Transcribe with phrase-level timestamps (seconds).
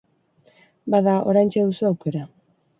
[0.95, 2.27] Bada, oraintxe duzu aukera.